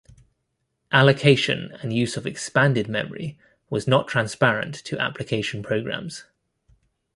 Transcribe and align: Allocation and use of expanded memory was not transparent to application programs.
Allocation 0.91 1.73
and 1.83 1.93
use 1.93 2.17
of 2.17 2.25
expanded 2.25 2.87
memory 2.87 3.37
was 3.69 3.87
not 3.87 4.07
transparent 4.07 4.73
to 4.85 4.97
application 4.97 5.61
programs. 5.61 6.23